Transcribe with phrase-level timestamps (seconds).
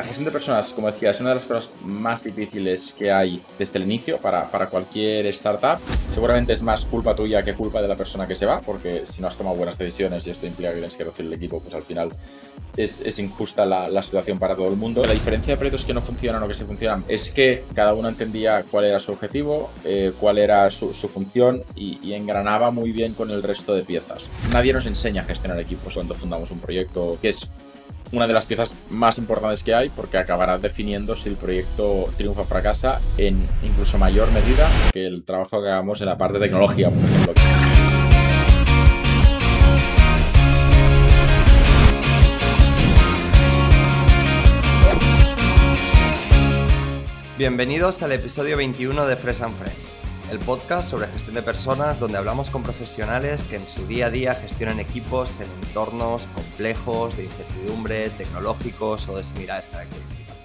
[0.00, 3.38] La gestión de personas, como decía, es una de las cosas más difíciles que hay
[3.58, 5.78] desde el inicio para, para, cualquier startup.
[6.08, 9.20] Seguramente es más culpa tuya que culpa de la persona que se va, porque si
[9.20, 11.74] no has tomado buenas decisiones y esto implica que tienes que reducir el equipo, pues
[11.74, 12.08] al final
[12.78, 15.04] es, es injusta la, la, situación para todo el mundo.
[15.04, 18.08] La diferencia de proyectos que no funcionan o que se funcionan es que cada uno
[18.08, 22.92] entendía cuál era su objetivo, eh, cuál era su, su función y, y engranaba muy
[22.92, 24.30] bien con el resto de piezas.
[24.50, 27.50] Nadie nos enseña a gestionar equipos cuando fundamos un proyecto que es
[28.12, 32.42] una de las piezas más importantes que hay porque acabará definiendo si el proyecto triunfa
[32.42, 36.46] o fracasa en incluso mayor medida que el trabajo que hagamos en la parte de
[36.46, 37.34] tecnología, por ejemplo.
[47.38, 49.99] Bienvenidos al episodio 21 de Fresh and Friends
[50.30, 54.10] el podcast sobre gestión de personas donde hablamos con profesionales que en su día a
[54.10, 60.36] día gestionan equipos en entornos complejos, de incertidumbre, tecnológicos o de similares características.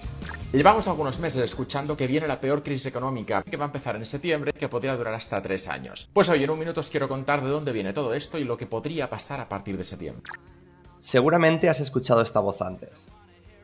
[0.52, 4.06] Llevamos algunos meses escuchando que viene la peor crisis económica, que va a empezar en
[4.06, 6.08] septiembre y que podría durar hasta tres años.
[6.12, 8.56] Pues hoy en un minuto os quiero contar de dónde viene todo esto y lo
[8.56, 10.24] que podría pasar a partir de septiembre.
[10.98, 13.08] Seguramente has escuchado esta voz antes.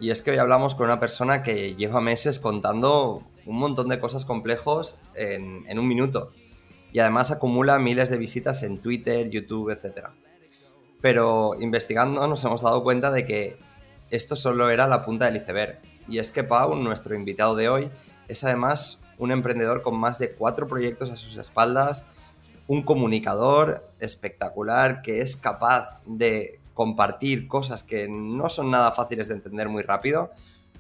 [0.01, 4.01] Y es que hoy hablamos con una persona que lleva meses contando un montón de
[4.01, 6.33] cosas complejos en, en un minuto.
[6.93, 10.09] Y además acumula miles de visitas en Twitter, YouTube, etc.
[11.01, 13.59] Pero investigando nos hemos dado cuenta de que
[14.11, 15.81] esto solo era la punta del iceberg.
[16.09, 17.91] Y es que Pau, nuestro invitado de hoy,
[18.29, 22.05] es además un emprendedor con más de cuatro proyectos a sus espaldas,
[22.67, 29.35] un comunicador espectacular que es capaz de compartir cosas que no son nada fáciles de
[29.35, 30.31] entender muy rápido,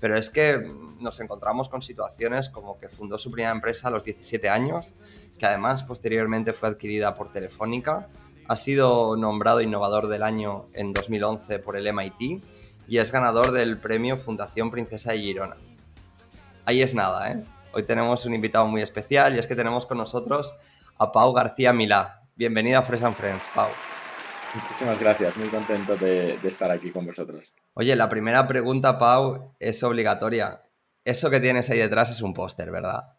[0.00, 4.04] pero es que nos encontramos con situaciones como que fundó su primera empresa a los
[4.04, 4.94] 17 años,
[5.38, 8.08] que además posteriormente fue adquirida por Telefónica,
[8.48, 12.42] ha sido nombrado innovador del año en 2011 por el MIT
[12.88, 15.56] y es ganador del premio Fundación Princesa de Girona.
[16.64, 17.44] Ahí es nada, ¿eh?
[17.72, 20.54] Hoy tenemos un invitado muy especial y es que tenemos con nosotros
[20.98, 22.22] a Pau García Milá.
[22.36, 23.68] Bienvenida a Fresh and Friends, Pau.
[24.54, 27.54] Muchísimas gracias, muy contento de, de, estar aquí con vosotros.
[27.74, 30.62] Oye, la primera pregunta, Pau, es obligatoria.
[31.04, 33.16] Eso que tienes ahí detrás es un póster, ¿verdad?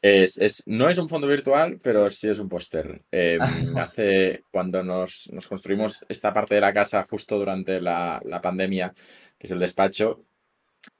[0.00, 3.02] Es, es, no es un fondo virtual, pero sí es un póster.
[3.10, 3.38] Eh,
[3.76, 8.94] hace cuando nos, nos, construimos esta parte de la casa justo durante la, la pandemia,
[9.38, 10.24] que es el despacho,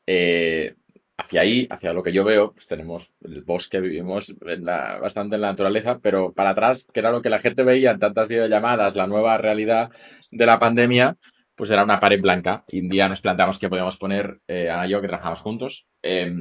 [0.07, 0.75] eh,
[1.19, 5.35] hacia ahí, hacia lo que yo veo, pues tenemos el bosque, vivimos en la, bastante
[5.35, 8.29] en la naturaleza, pero para atrás, que era lo que la gente veía en tantas
[8.29, 9.91] videollamadas, la nueva realidad
[10.31, 11.17] de la pandemia,
[11.57, 12.65] pues era una pared blanca.
[12.69, 15.89] Y un día nos planteamos que podíamos poner, eh, Ana y yo, que trabajamos juntos,
[16.03, 16.33] eh,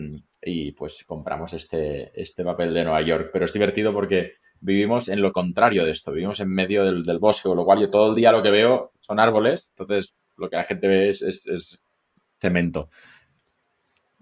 [0.43, 3.31] y pues compramos este, este papel de Nueva York.
[3.33, 7.17] Pero es divertido porque vivimos en lo contrario de esto, vivimos en medio del, del
[7.17, 10.49] bosque, con lo cual yo todo el día lo que veo son árboles, entonces lo
[10.49, 11.81] que la gente ve es, es, es
[12.39, 12.89] cemento.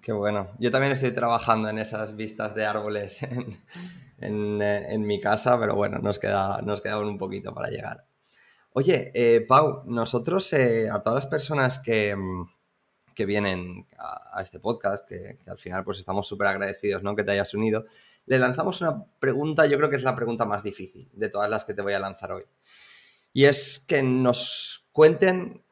[0.06, 0.52] Qué bueno.
[0.60, 3.24] Yo también estoy trabajando en esas vistas de árboles
[4.20, 8.06] en, en, mi casa, pero bueno, nos queda, nos un poquito para llegar.
[8.74, 12.16] Oye, eh, Pau, nosotros eh, a todas las personas que,
[13.16, 17.16] que vienen a, este podcast, que, que, al final pues estamos súper agradecidos ¿no?
[17.16, 17.86] que te hayas unido,
[18.28, 21.66] le lanzamos una pregunta, yo creo que es la pregunta más difícil de todas las
[21.66, 22.44] que te voy a lanzar hoy.
[23.34, 25.65] Y es que nos cuenten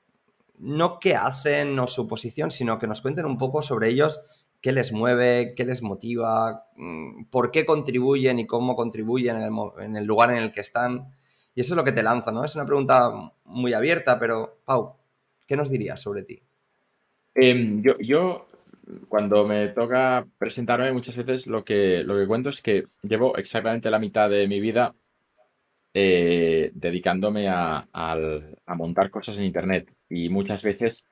[0.64, 4.22] no qué hacen o su posición, sino que nos cuenten un poco sobre ellos,
[4.62, 10.06] qué les mueve, qué les motiva, mm, por qué contribuyen y cómo contribuyen en el,
[10.06, 11.14] lugar en el que están.
[11.54, 12.46] Y eso es lo que te lanza, ¿no?
[12.46, 13.12] Es una pregunta
[13.46, 14.96] muy abierta, pero Pau,
[15.46, 16.42] ¿qué nos dirías sobre ti?
[17.36, 18.48] Eh, yo, yo,
[19.10, 23.92] cuando me toca presentarme, muchas veces lo que, lo que cuento es que llevo exactamente
[23.92, 24.96] la mitad de mi vida
[25.96, 27.88] eh, dedicándome a,
[28.76, 29.94] montar cosas en Internet.
[30.14, 31.08] Y muchas veces,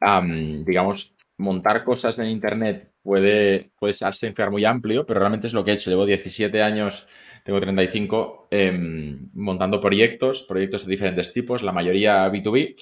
[0.00, 5.64] um, digamos, montar cosas en Internet puede, puede ser muy amplio, pero realmente es lo
[5.64, 5.90] que he hecho.
[5.90, 7.06] Llevo 17 años,
[7.44, 8.72] tengo 35, eh,
[9.34, 12.76] montando proyectos, proyectos de diferentes tipos, la mayoría B2B,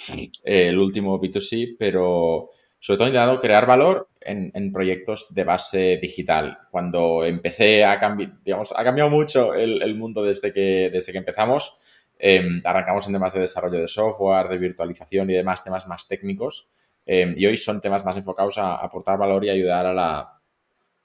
[0.45, 5.45] eh, el último B2C, pero sobre todo he intentado crear valor en, en, proyectos de
[5.45, 6.59] base digital.
[6.71, 11.19] Cuando empecé a cambiar, digamos, ha cambiado mucho el, el, mundo desde que, desde que
[11.19, 11.77] empezamos.
[12.21, 16.69] Eh, arrancamos en temas de desarrollo de software, de virtualización y demás, temas más técnicos.
[17.07, 20.41] Eh, y hoy son temas más enfocados a, a aportar valor y ayudar a la,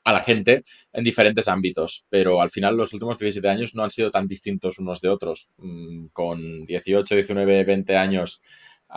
[0.03, 2.05] a la gente en diferentes ámbitos.
[2.09, 5.51] Pero al final los últimos 17 años no han sido tan distintos unos de otros.
[5.57, 8.41] Mm, con 18, 19, 20 años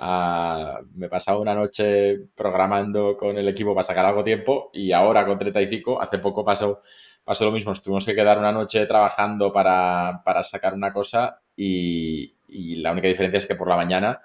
[0.01, 5.27] Uh, me pasaba una noche programando con el equipo para sacar algo tiempo y ahora
[5.27, 6.83] con 35, hace poco pasó,
[7.29, 7.73] pasó lo mismo.
[7.73, 12.35] Nos tuvimos que quedar una noche trabajando para, para sacar una cosa y,
[12.81, 14.23] la única diferencia es que por la mañana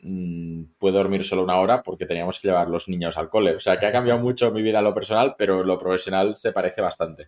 [0.00, 3.56] mm, puedo dormir solo una hora porque teníamos que llevar los niños al cole.
[3.56, 6.52] O sea, que ha cambiado mucho mi vida en lo personal, pero lo profesional se
[6.52, 7.26] parece bastante.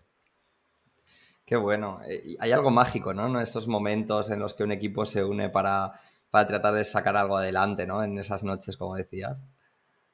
[1.45, 1.99] Qué bueno.
[2.09, 3.27] Eh, hay algo mágico, ¿no?
[3.27, 5.91] En esos momentos en los que un equipo se une para,
[6.31, 8.05] para tratar de sacar algo adelante, ¿no?
[8.05, 9.49] En esas noches, como decías.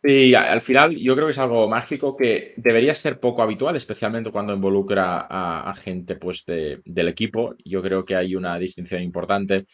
[0.07, 4.31] Sí, al final yo creo que es algo mágico que debería ser poco habitual, especialmente
[4.31, 7.57] cuando involucra a, gente pues, del equipo.
[7.65, 9.67] Yo creo que hay una distinción importante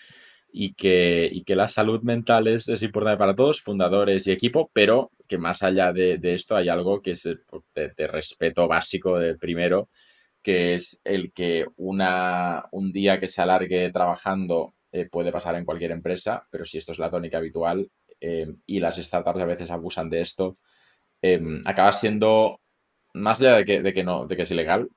[0.50, 5.36] y que, que la salud mental es, importante para todos, fundadores y equipo, pero que
[5.36, 7.24] más allá de, esto hay algo que es
[7.74, 9.90] de, respeto básico de primero,
[10.42, 15.66] que es el que una, un día que se alargue trabajando eh, puede pasar en
[15.66, 17.90] cualquier empresa, pero si esto es la tónica habitual,
[18.24, 20.56] Em, y las startups a veces abusan de esto,
[21.22, 22.60] em, acaba siendo,
[23.14, 24.88] más allá de que, de que, no, de que es ilegal,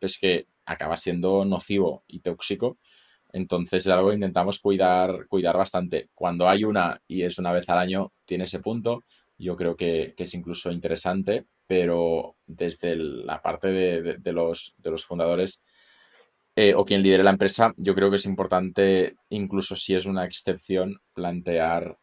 [0.00, 2.78] es que acaba siendo nocivo y tóxico.
[3.32, 6.10] Entonces es algo que intentamos cuidar, cuidar bastante.
[6.14, 9.04] Cuando hay una y es una vez al año, tiene ese punto.
[9.38, 15.62] Yo creo que, es incluso interesante, pero desde la parte de, los, de los fundadores
[16.56, 20.24] eh, o quien lidere la empresa, yo creo que es importante, incluso si es una
[20.24, 21.98] excepción, plantear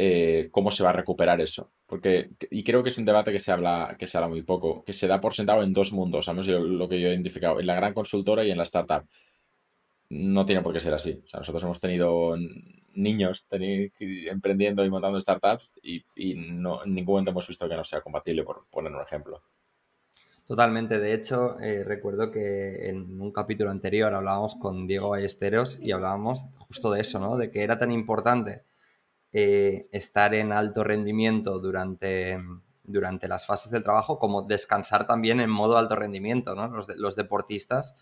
[0.00, 1.72] eh, cómo se va a recuperar eso.
[1.84, 4.84] Porque, y creo que es un debate que se habla, que se habla muy poco,
[4.84, 7.58] que se da por sentado en dos mundos, al menos lo que yo he identificado,
[7.58, 9.08] en la gran consultora y en la startup.
[10.10, 11.20] No tiene por qué ser así.
[11.24, 12.36] O sea, nosotros hemos tenido
[12.94, 16.04] niños emprendiendo y montando startups y,
[16.36, 19.42] no, en ningún momento hemos visto que no sea compatible, por poner un ejemplo.
[20.46, 21.00] Totalmente.
[21.00, 26.46] De hecho, eh, recuerdo que en un capítulo anterior hablábamos con Diego Ballesteros y hablábamos
[26.56, 27.36] justo de eso, ¿no?
[27.36, 28.62] De que era tan importante
[29.32, 32.38] eh, estar en alto rendimiento durante,
[32.82, 36.54] durante las fases del trabajo como descansar también en modo alto rendimiento.
[36.54, 36.68] ¿no?
[36.68, 37.94] Los, deportistas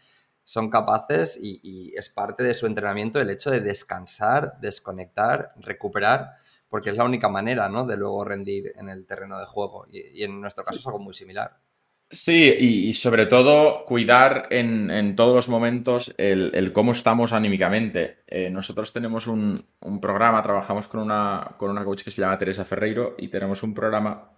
[0.45, 6.37] son capaces y, es parte de su entrenamiento el hecho de descansar, desconectar, recuperar,
[6.69, 7.85] porque es la única manera ¿no?
[7.85, 9.87] de luego rendir en el terreno de juego.
[9.91, 11.59] y en nuestro caso es algo muy similar.
[12.09, 18.23] Sí, y, sobre todo cuidar en, todos los momentos el, cómo estamos anímicamente.
[18.29, 19.67] Eh, nosotros tenemos un,
[20.01, 23.75] programa, trabajamos con una, con una coach que se llama Teresa Ferreiro y tenemos un
[23.75, 24.31] programa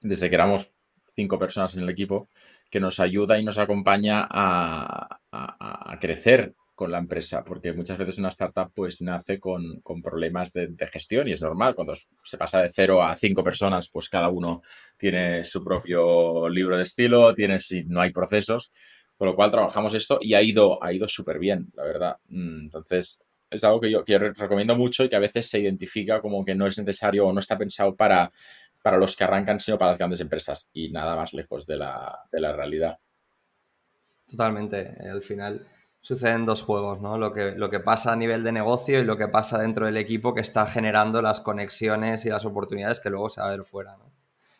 [0.00, 0.72] desde que éramos
[1.16, 2.28] cinco personas en el equipo
[2.70, 8.18] que nos ayuda y nos acompaña a, a crecer con la empresa, porque muchas veces
[8.18, 12.68] una startup pues nace con, problemas de, gestión y es normal, cuando se pasa de
[12.68, 14.62] cero a cinco personas, pues cada uno
[14.96, 18.72] tiene su propio libro de estilo, tiene, si no hay procesos,
[19.16, 22.16] con lo cual trabajamos esto y ha ido, ha ido súper bien, la verdad.
[22.28, 26.20] Mm, entonces, es algo que yo, que recomiendo mucho y que a veces se identifica
[26.20, 28.32] como que no es necesario o no está pensado para,
[28.82, 32.18] para los que arrancan, sino para las grandes empresas y nada más lejos de la,
[32.32, 32.98] de la realidad.
[34.26, 35.66] Totalmente, al final
[36.02, 37.16] suceden dos juegos, ¿no?
[37.16, 39.96] Lo que, lo que pasa a nivel de negocio y lo que pasa dentro del
[39.96, 43.64] equipo que está generando las conexiones y las oportunidades que luego se va a ver
[43.64, 44.12] fuera, ¿no?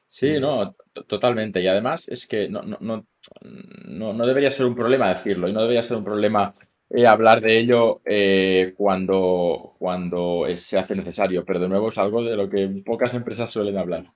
[0.07, 1.61] Sí, no, totalmente.
[1.61, 5.63] Y además es que no, no, no, no, debería ser un problema decirlo y no
[5.63, 6.55] debería ser un problema
[6.91, 11.45] eh, hablar de ello eh, cuando, cuando se hace necesario.
[11.45, 14.13] Pero de nuevo es algo de lo que pocas empresas suelen hablar.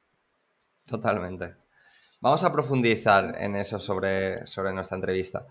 [0.84, 1.54] Totalmente.
[2.20, 5.46] Vamos a profundizar en eso sobre, sobre nuestra entrevista.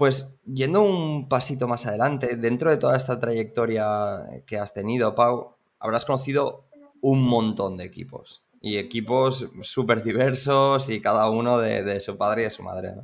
[0.00, 5.56] Pues yendo un pasito más adelante, dentro de toda esta trayectoria que has tenido, Pau,
[5.78, 6.64] habrás conocido
[7.02, 8.42] un montón de equipos.
[8.62, 12.94] Y equipos súper diversos y cada uno de, su padre y de su madre.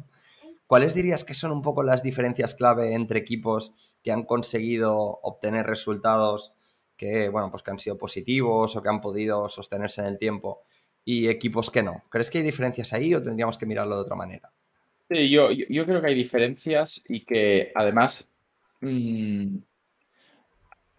[0.66, 5.66] ¿Cuáles dirías que son un poco las diferencias clave entre equipos que han conseguido obtener
[5.66, 6.54] resultados
[6.96, 10.62] que, bueno, pues que han sido positivos o que han podido sostenerse en el tiempo
[11.04, 12.04] y equipos que no?
[12.08, 14.50] ¿Crees que hay diferencias ahí o tendríamos que mirarlo de otra manera?
[15.08, 18.28] Sí, yo, yo, creo que hay diferencias y que además
[18.80, 19.58] mm,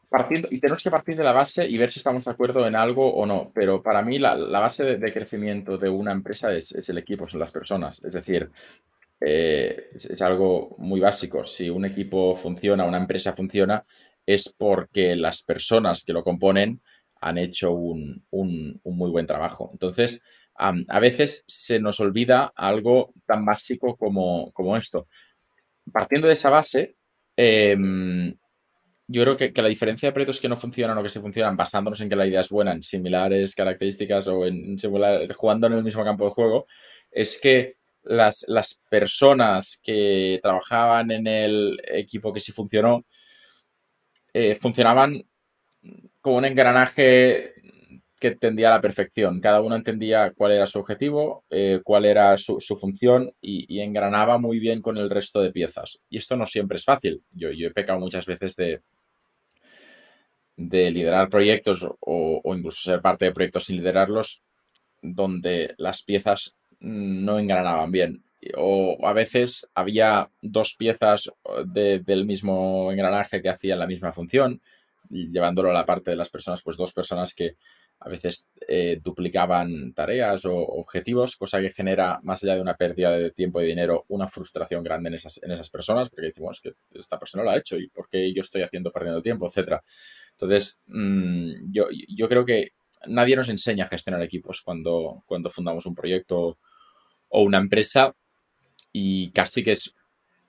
[0.09, 2.75] partiendo, y tenemos que partir de la base y ver si estamos de acuerdo en
[2.77, 6.97] algo o no, pero para mí la, base de, crecimiento de una empresa es, el
[6.97, 8.49] equipo, son las personas, es decir,
[9.19, 13.83] eh, es, algo muy básico, si un equipo funciona, una empresa funciona,
[14.25, 16.81] es porque las personas que lo componen
[17.19, 19.69] han hecho un, un muy buen trabajo.
[19.73, 20.21] Entonces,
[20.57, 25.07] a veces se nos olvida algo tan básico como, esto.
[25.91, 26.95] Partiendo de esa base,
[27.35, 28.35] em,
[29.07, 32.01] yo creo que, la diferencia de proyectos que no funcionan o que se funcionan basándonos
[32.01, 34.77] en que la idea es buena, en similares características o en
[35.35, 36.67] jugando en el mismo campo de juego,
[37.11, 43.05] es que las, las personas que trabajaban en el equipo que sí funcionó,
[44.33, 45.23] eh, funcionaban
[46.21, 47.53] como un engranaje
[48.19, 49.39] que tendía a la perfección.
[49.39, 54.59] Cada uno entendía cuál era su objetivo, eh, cuál era su, función y, engranaba muy
[54.59, 56.01] bien con el resto de piezas.
[56.09, 57.23] Y esto no siempre es fácil.
[57.31, 58.81] Yo, he pecado muchas veces de,
[60.55, 64.43] de liderar proyectos o, incluso ser parte de proyectos sin liderarlos,
[65.01, 68.23] donde las piezas no engranaban bien.
[68.55, 71.31] O a veces había dos piezas
[71.65, 74.61] del mismo engranaje que hacían la misma función,
[75.09, 77.55] llevándolo a la parte de las personas, pues dos personas que
[77.99, 83.11] a veces eh, duplicaban tareas o objetivos, cosa que genera, más allá de una pérdida
[83.11, 86.73] de tiempo y dinero, una frustración grande en esas, en esas personas, porque decimos que
[86.93, 89.83] esta persona lo ha hecho y por qué yo estoy haciendo perdiendo tiempo, etcétera.
[90.31, 92.73] Entonces, mm, yo, yo creo que
[93.07, 96.59] nadie nos enseña a gestionar equipos cuando, cuando fundamos un proyecto
[97.29, 98.15] o una empresa
[98.91, 99.93] y casi que es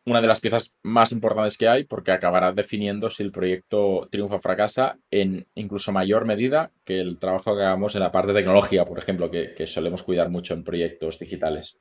[0.09, 4.37] una de las piezas más importantes que hay porque acabará definiendo si el proyecto triunfa
[4.37, 8.41] o fracasa en incluso mayor medida que el trabajo que hagamos en la parte de
[8.41, 11.79] tecnología, por ejemplo, que, solemos cuidar mucho en proyectos digitales.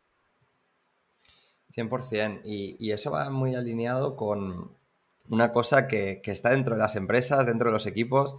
[1.75, 2.41] 100%.
[2.43, 4.75] Y, y eso va muy alineado con
[5.29, 8.35] una cosa que, que, está dentro de las empresas, dentro de los equipos,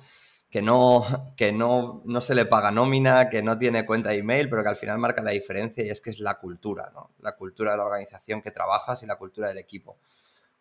[0.51, 4.49] que no, que no, no se le paga nómina, que no tiene cuenta de email,
[4.49, 7.11] pero que al final marca la diferencia y es que es la cultura, ¿no?
[7.21, 9.99] La cultura de la organización que trabajas y la cultura del equipo.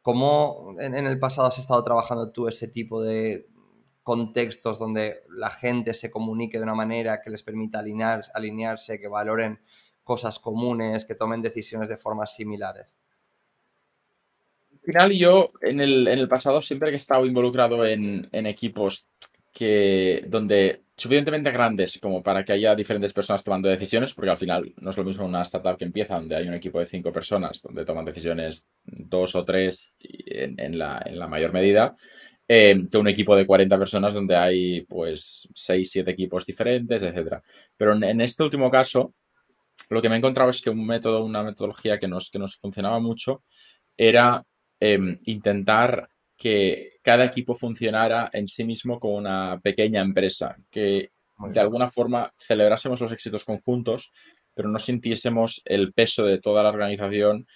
[0.01, 3.47] ¿Cómo en, el pasado has estado trabajando tú ese tipo de
[4.03, 9.07] contextos donde la gente se comunique de una manera que les permita alinear, alinearse, que
[9.07, 9.59] valoren
[10.03, 12.97] cosas comunes, que tomen decisiones de formas similares?
[14.73, 18.45] Al final yo en el, en el pasado siempre que he estado involucrado en, en
[18.45, 19.09] equipos
[19.57, 24.71] que donde suficientemente grandes como para que haya diferentes personas tomando decisiones, porque al final
[24.77, 27.63] no es lo mismo una startup que empieza donde hay un equipo de cinco personas,
[27.63, 31.95] donde toman decisiones dos o tres en, la, mayor medida,
[32.47, 37.41] eh, que un equipo de 40 personas donde hay pues seis, siete equipos diferentes, etc.
[37.75, 39.15] Pero en, este último caso,
[39.89, 42.57] lo que me he encontrado es que un método, una metodología que nos, que nos
[42.57, 43.41] funcionaba mucho
[43.97, 44.43] era
[44.79, 51.59] em, intentar que cada equipo funcionara en sí mismo como una pequeña empresa, que de
[51.61, 54.11] alguna forma celebrásemos los éxitos conjuntos,
[54.53, 57.47] pero no sintiésemos el peso de toda la organización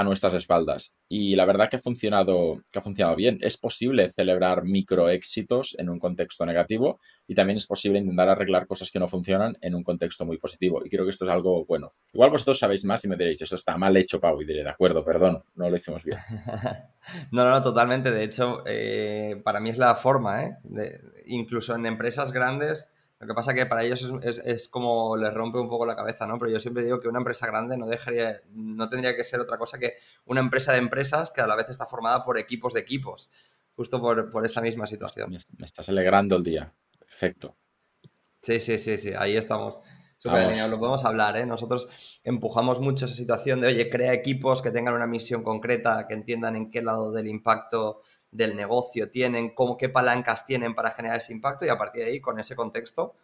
[0.00, 0.96] a nuestras espaldas.
[1.08, 3.38] Y la verdad que ha funcionado, que ha funcionado bien.
[3.42, 8.90] Es posible celebrar microéxitos en un contexto negativo y también es posible intentar arreglar cosas
[8.90, 10.82] que no funcionan en un contexto muy positivo.
[10.84, 11.92] Y creo que esto es algo bueno.
[12.12, 14.70] Igual vosotros sabéis más y me diréis, eso está mal hecho, Pau, y diré, de
[14.70, 16.18] acuerdo, perdón, no lo hicimos bien.
[17.32, 18.10] no, no, no, totalmente.
[18.10, 20.56] De hecho, eh, para mí es la forma, ¿eh?
[21.26, 22.88] incluso en empresas grandes
[23.20, 26.38] lo que pasa que para ellos es, como les rompe un poco la cabeza, ¿no?
[26.38, 29.58] Pero yo siempre digo que una empresa grande no dejaría, no tendría que ser otra
[29.58, 32.80] cosa que una empresa de empresas que a la vez está formada por equipos de
[32.80, 33.30] equipos,
[33.76, 35.36] justo por, esa misma situación.
[35.58, 36.72] Me estás alegrando el día.
[36.98, 37.56] Perfecto.
[38.40, 39.80] Sí, sí, sí, sí, ahí estamos.
[40.16, 41.44] Súper Lo podemos hablar, ¿eh?
[41.44, 41.90] Nosotros
[42.24, 46.56] empujamos mucho esa situación de, oye, crea equipos que tengan una misión concreta, que entiendan
[46.56, 51.32] en qué lado del impacto del negocio tienen, cómo, qué palancas tienen para generar ese
[51.32, 53.16] impacto y a partir de ahí, con ese contexto,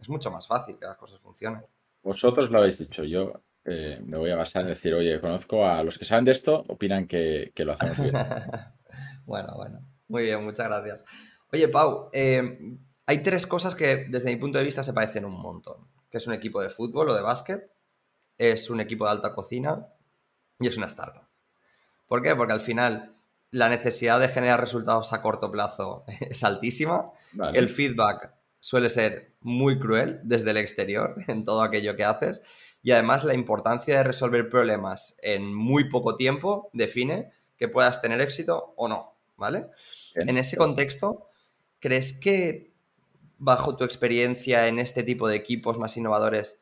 [0.00, 1.64] es mucho más fácil que las cosas funcionen.
[2.02, 3.32] Vosotros lo habéis dicho, yo
[3.64, 6.64] eh, me voy a basar en decir, oye, conozco a los que saben de esto,
[6.68, 8.14] opinan que, lo hacemos bien.
[9.26, 11.04] bueno, bueno, muy bien, muchas gracias.
[11.52, 12.58] Oye, Pau, eh,
[13.06, 16.26] hay tres cosas que desde mi punto de vista se parecen un montón, que es
[16.26, 17.70] un equipo de fútbol o de básquet,
[18.38, 19.86] es un equipo de alta cocina
[20.58, 21.28] y es una startup.
[22.06, 22.34] ¿Por qué?
[22.34, 23.14] Porque al final
[23.52, 27.12] la necesidad de generar resultados a corto plazo es altísima.
[27.54, 32.40] El feedback suele ser muy cruel desde el exterior en todo aquello que haces.
[32.82, 38.20] Y además la importancia de resolver problemas en muy poco tiempo define que puedas tener
[38.20, 39.66] éxito o no, ¿vale?
[40.16, 41.28] En ese contexto,
[41.78, 42.72] ¿crees que
[43.38, 46.58] bajo tu experiencia en este tipo de equipos más innovadores,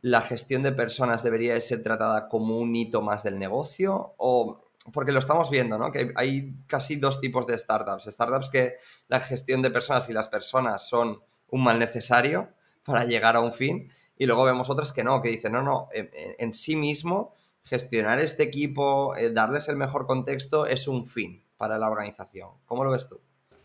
[0.00, 4.14] la gestión de personas debería ser tratada como un hito más del negocio?
[4.16, 5.92] ¿O porque lo estamos viendo, ¿no?
[5.92, 8.04] Que hay casi dos tipos de startups.
[8.04, 8.74] Startups que
[9.08, 12.48] la gestión de personas y las personas son un mal necesario
[12.84, 13.90] para llegar a un fin.
[14.16, 18.42] Y luego vemos otras que no, que dicen, no, no, en, sí mismo gestionar este
[18.42, 22.50] equipo, eh, darles el mejor contexto es un fin para la organización.
[22.66, 23.20] ¿Cómo lo ves tú?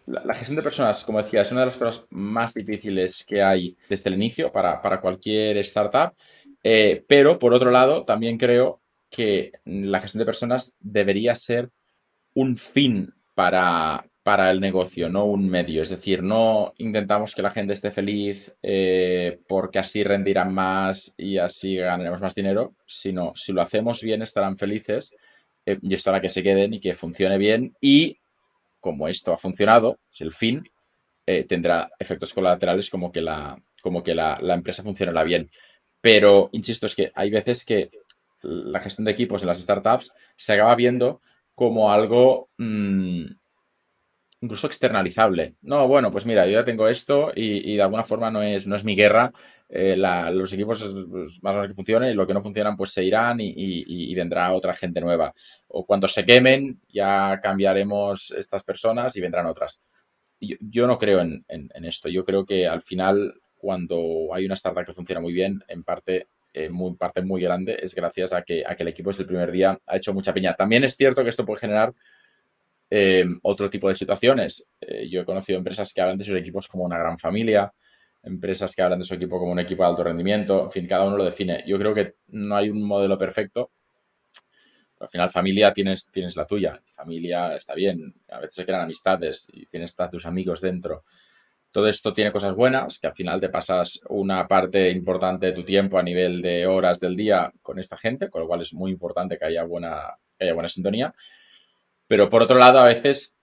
[0.06, 3.76] La, gestión de personas, como decía, es una de las cosas más difíciles que hay
[3.90, 6.14] desde el inicio para, cualquier startup.
[6.64, 8.82] Eh, pero, por otro lado, también creo
[9.16, 11.70] que la gestión de personas debería ser
[12.34, 15.82] un fin para, para el negocio, no un medio.
[15.82, 21.38] Es decir, no intentamos que la gente esté feliz eh, porque así rendirán más y
[21.38, 25.16] así ganaremos más dinero, sino si lo hacemos bien estarán felices
[25.66, 28.20] eh, y esto hará que se queden y que funcione bien y
[28.82, 30.64] como esto ha funcionado, el fin,
[31.26, 35.50] eh, tendrá efectos colaterales como que, la, como que la, la empresa funcionará bien.
[36.02, 37.90] Pero, insisto, es que hay veces que
[38.46, 41.22] la gestión de equipos en las startups se acaba viendo
[41.54, 43.26] como algo mm,
[44.42, 45.56] incluso externalizable.
[45.62, 48.76] No, bueno, pues mira, yo ya tengo esto y, de alguna forma no es, no
[48.76, 49.32] es mi guerra.
[49.68, 52.92] Eh, los equipos pues, más o menos que funcionen y lo que no funcionan pues
[52.92, 55.34] se irán y, vendrá otra gente nueva.
[55.68, 59.82] O cuando se quemen ya cambiaremos estas personas y vendrán otras.
[60.40, 61.46] Yo, no creo en,
[61.86, 62.10] esto.
[62.10, 66.28] Yo creo que al final cuando hay una startup que funciona muy bien, en parte
[66.56, 69.28] en muy, parte muy grande es gracias a que, a que el equipo desde el
[69.28, 70.56] primer día ha hecho mucha piña.
[70.56, 71.94] También es cierto que esto puede generar
[72.90, 74.66] eh, otro tipo de situaciones.
[74.80, 77.74] Eh, yo he conocido empresas que hablan de sus equipos como una gran familia,
[78.24, 81.06] empresas que hablan de su equipo como un equipo de alto rendimiento, en fin, cada
[81.06, 81.64] uno lo define.
[81.68, 83.72] Yo creo que no hay un modelo perfecto.
[85.00, 86.82] Al final, familia tienes, tienes la tuya.
[86.88, 88.16] Familia está bien.
[88.30, 91.04] A veces se crean amistades y tienes a tus amigos dentro.
[91.76, 95.66] Todo esto tiene cosas buenas, que al final te pasas una parte importante de tu
[95.66, 98.92] tiempo a nivel de horas del día con esta gente, con lo cual es muy
[98.92, 101.14] importante que haya buena, haya buena sintonía.
[102.08, 103.36] Pero por otro lado, a veces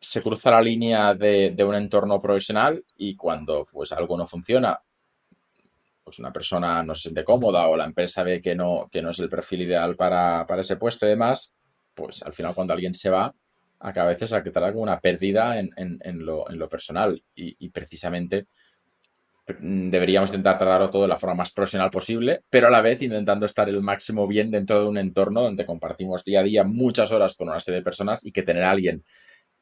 [0.00, 4.82] se cruza la línea de, un entorno profesional y cuando pues algo no funciona,
[6.02, 9.10] pues una persona no se siente cómoda o la empresa ve que no, que no
[9.10, 11.54] es el perfil ideal para, ese puesto y demás,
[11.94, 13.32] pues al final cuando alguien se va,
[13.80, 15.70] a veces a que como una pérdida en,
[16.24, 18.46] lo, en lo, personal y precisamente
[19.60, 23.00] Mm, deberíamos intentar tratarlo todo de la forma más profesional posible, pero a la vez
[23.02, 27.10] intentando estar el máximo bien dentro de un entorno donde compartimos día a día muchas
[27.12, 29.04] horas con una serie de personas y que tener a alguien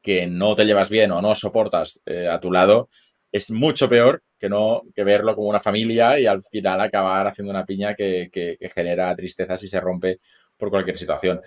[0.01, 2.89] que no te llevas bien o no soportas eh, a tu lado
[3.31, 7.51] es mucho peor que no que verlo como una familia y al final acabar haciendo
[7.51, 10.19] una piña que, que, que genera tristeza si se rompe
[10.57, 11.41] por cualquier situación.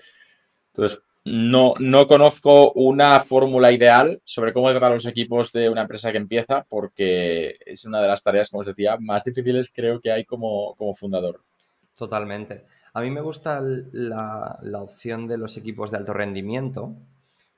[0.72, 6.12] Entonces, no, no conozco una fórmula ideal sobre cómo tratar los equipos de una empresa
[6.12, 10.12] que empieza, porque es una de las tareas, como os decía, más difíciles creo que
[10.12, 11.42] hay como, fundador.
[11.94, 12.64] Totalmente.
[12.94, 16.96] A mí me gusta la, opción de los equipos de alto rendimiento,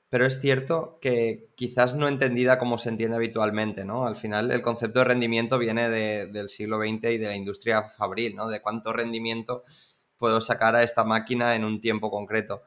[0.09, 4.05] pero es cierto que quizás no entendida como se entiende habitualmente, ¿no?
[4.05, 8.35] Al final el concepto de rendimiento viene del siglo XX y de la industria fabril,
[8.35, 8.49] ¿no?
[8.49, 9.63] De cuánto rendimiento
[10.17, 12.61] puedo sacar a esta máquina en un tiempo concreto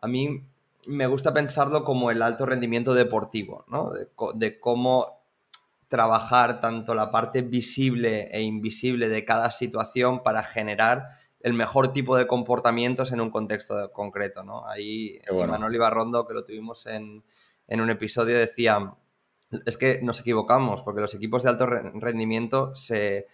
[0.00, 0.44] a mí
[0.86, 3.90] me gusta pensarlo como el alto rendimiento deportivo, ¿no?
[4.34, 5.20] De, cómo
[5.88, 11.06] trabajar tanto la parte visible e invisible de cada situación para generar
[11.40, 14.66] el mejor tipo de comportamientos en un contexto concreto, ¿no?
[14.66, 17.22] Ahí Manuel Ibarrondo, que lo tuvimos en,
[17.68, 18.94] un episodio, decía,
[19.64, 23.26] es que nos equivocamos, porque los equipos de alto rendimiento se,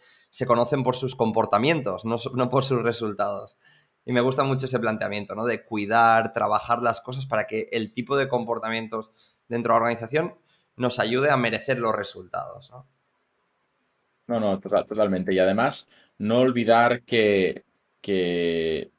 [0.46, 3.56] conocen por sus comportamientos, no por sus resultados.
[4.04, 5.44] Y me gusta mucho ese planteamiento, ¿no?
[5.44, 9.12] De cuidar, trabajar las cosas para que el tipo de comportamientos
[9.48, 10.34] dentro de la organización
[10.76, 12.86] nos ayude a merecer los resultados, ¿no?
[14.26, 15.34] No, no, totalmente.
[15.34, 15.88] Y además,
[16.18, 17.64] no olvidar que,
[18.02, 18.90] en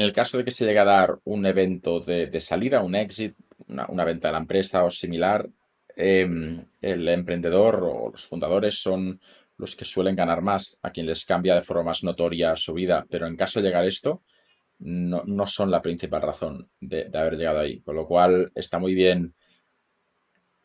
[0.00, 3.34] el caso de que se llegue a dar un evento de, salida, un exit,
[3.68, 5.48] una, venta de la empresa o similar,
[5.96, 9.20] em, el emprendedor o los fundadores son
[9.56, 13.06] los que suelen ganar más, a quien les cambia de forma más notoria su vida,
[13.08, 14.22] pero en caso de llegar a esto,
[14.80, 17.80] no, son la principal razón de, haber llegado ahí.
[17.80, 19.34] Con lo cual está muy bien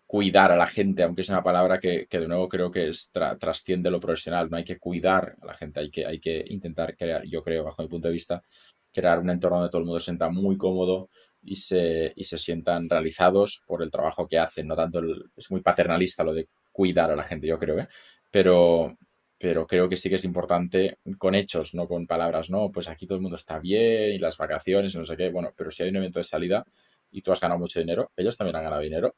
[0.05, 2.91] cuidar a la gente, aunque es una palabra que, de nuevo creo que
[3.39, 4.49] trasciende lo profesional.
[4.49, 7.63] No hay que cuidar a la gente, hay que, hay que intentar crear, yo creo,
[7.63, 8.43] bajo mi punto de vista,
[8.91, 11.09] crear un entorno donde todo el mundo se sienta muy cómodo
[11.43, 14.67] y se, y se sientan realizados por el trabajo que hacen.
[14.67, 15.01] No tanto
[15.37, 17.87] es muy paternalista lo de cuidar a la gente, yo creo, ¿eh?
[18.31, 18.97] Pero,
[19.37, 22.71] pero creo que sí que es importante con hechos, no con palabras, ¿no?
[22.71, 25.29] Pues aquí todo el mundo está bien y las vacaciones y no sé qué.
[25.29, 26.65] Bueno, pero si hay un evento de salida
[27.11, 29.15] y tú has ganado mucho dinero, ellos también han ganado dinero.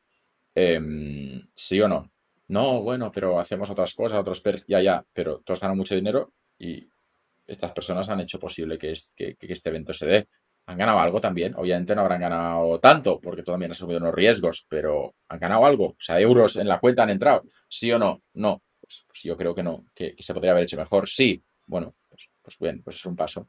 [0.56, 2.12] Em, ¿Sí o no?
[2.50, 5.96] No, bueno, pero hacemos otras cosas, otros per ya, ya, pero tú has ganado mucho
[5.96, 6.88] dinero y
[7.48, 10.28] estas personas han hecho posible que, que, que este evento se dé.
[10.68, 11.56] Han ganado algo también.
[11.56, 15.66] Obviamente no habrán ganado tanto porque tú también has asumido unos riesgos, pero han ganado
[15.66, 15.86] algo.
[15.88, 17.44] O sea, euros en la cuenta han entrado.
[17.68, 18.22] ¿Sí o no?
[18.34, 18.62] No.
[18.92, 21.08] Pues, pues, yo creo que no, que, se podría haber hecho mejor.
[21.08, 23.48] Sí, bueno, pues, pues, bien, pues es un paso.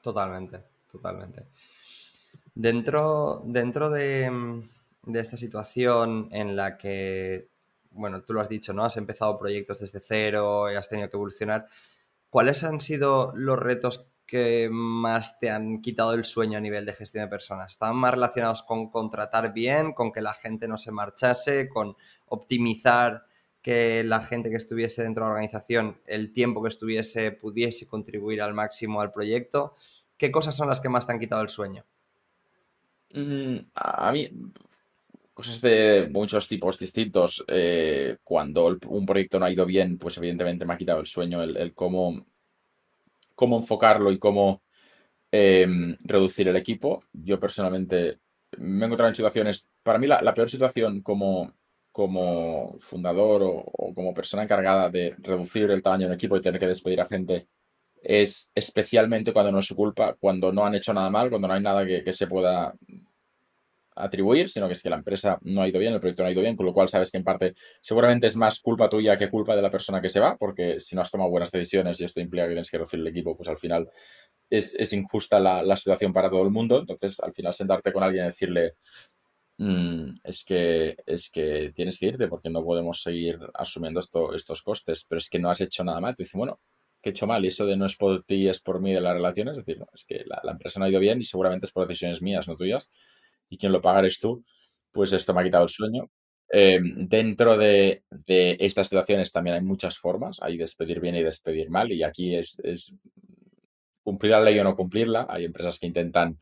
[0.00, 1.46] Totalmente, totalmente.
[2.54, 4.30] Dentro, dentro de,
[5.14, 7.48] esta situación en la que,
[7.90, 8.84] bueno, tú lo has dicho, ¿no?
[8.84, 11.66] Has empezado proyectos desde cero y has tenido que evolucionar.
[12.30, 16.92] ¿Cuáles han sido los retos que más te han quitado el sueño a nivel de
[16.92, 17.72] gestión de personas?
[17.72, 21.96] ¿Estaban más relacionados con contratar bien, con que la gente no se marchase, con
[22.26, 23.24] optimizar
[23.62, 28.42] que la gente que estuviese dentro de la organización, el tiempo que estuviese, pudiese contribuir
[28.42, 29.74] al máximo al proyecto.
[30.16, 31.84] ¿Qué cosas son las que más te han quitado el sueño?
[33.14, 34.30] Mm, a mí,
[35.32, 37.44] cosas de muchos tipos distintos.
[37.48, 41.42] Eh, cuando un proyecto no ha ido bien, pues evidentemente me ha quitado el sueño
[41.42, 42.26] el, cómo,
[43.34, 44.62] cómo enfocarlo y cómo
[45.30, 47.00] em, reducir el equipo.
[47.12, 48.18] Yo personalmente
[48.58, 51.54] me he encontrado en situaciones, para mí la, peor situación como,
[51.92, 56.60] como fundador o, como persona encargada de reducir el tamaño de un equipo y tener
[56.60, 57.48] que despedir a gente
[58.02, 61.54] es especialmente cuando no es su culpa, cuando no han hecho nada mal, cuando no
[61.54, 62.74] hay nada que se pueda
[63.94, 66.32] atribuir, sino que es que la empresa no ha ido bien, el proyecto no ha
[66.32, 69.30] ido bien, con lo cual sabes que en parte seguramente es más culpa tuya que
[69.30, 72.04] culpa de la persona que se va, porque si no has tomado buenas decisiones y
[72.04, 73.90] esto implica que tienes que reducir el equipo, pues al final
[74.50, 76.78] es, injusta la, situación para todo el mundo.
[76.80, 78.74] Entonces, al final sentarte con alguien y decirle,
[80.24, 85.04] es, que, es que tienes que irte porque no podemos seguir asumiendo esto, estos costes,
[85.08, 86.14] pero es que no has hecho nada mal.
[86.14, 86.60] Te dice, bueno,
[87.00, 89.00] que he hecho mal y eso de no es por ti, es por mí de
[89.00, 89.58] las relaciones.
[89.58, 92.22] Es decir, es que la, empresa no ha ido bien y seguramente es por decisiones
[92.22, 92.90] mías, no tuyas
[93.52, 94.44] y quien lo paga eres tú,
[94.90, 96.10] pues esto me ha quitado el sueño.
[96.50, 101.92] Eh, dentro de, estas situaciones también hay muchas formas, hay despedir bien y despedir mal,
[101.92, 102.56] y aquí es,
[104.02, 105.26] cumplir la ley o no cumplirla.
[105.28, 106.38] Hay empresas que intentan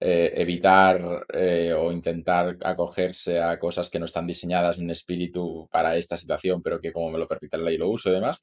[0.00, 5.96] eh, evitar eh, o intentar acogerse a cosas que no están diseñadas en espíritu para
[5.96, 8.42] esta situación, pero que como me lo permite la ley lo uso y demás.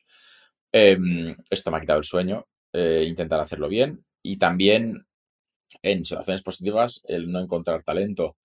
[0.72, 4.06] Em, esto me ha quitado el sueño, intentar hacerlo bien.
[4.22, 5.08] Y también
[5.82, 8.38] en situaciones positivas el no encontrar talento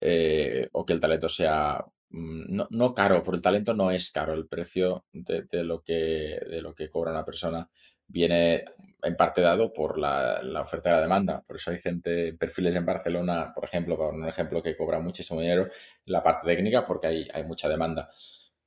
[0.00, 4.34] eh, o que el talento sea mm, no, caro, porque el talento no es caro,
[4.34, 7.68] el precio de, lo, que, de lo que cobra una persona
[8.08, 8.64] viene
[9.02, 11.42] en parte dado por la, oferta y la demanda.
[11.46, 15.40] Por eso hay gente, perfiles en Barcelona, por ejemplo, por un ejemplo que cobra muchísimo
[15.40, 15.68] dinero
[16.06, 18.10] la parte técnica porque hay, hay mucha demanda.